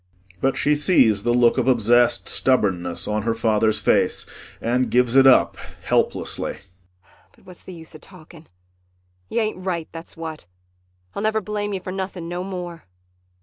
[But 0.41 0.57
she 0.57 0.73
sees 0.73 1.21
the 1.21 1.31
look 1.31 1.59
of 1.59 1.67
obsessed 1.67 2.27
stubbornness 2.27 3.07
on 3.07 3.21
her 3.21 3.35
father's 3.35 3.77
face 3.79 4.25
and 4.59 4.89
gives 4.89 5.15
it 5.15 5.27
up 5.27 5.57
helplessly.] 5.83 6.57
But 7.35 7.45
what's 7.45 7.61
the 7.63 7.75
use 7.75 7.93
of 7.93 8.01
talking. 8.01 8.47
You 9.29 9.41
ain't 9.41 9.63
right, 9.63 9.87
that's 9.91 10.17
what. 10.17 10.47
I'll 11.13 11.21
never 11.21 11.39
blame 11.39 11.71
you 11.73 11.81
for 11.81 11.91
nothing 11.91 12.27
no 12.27 12.43
more. 12.43 12.85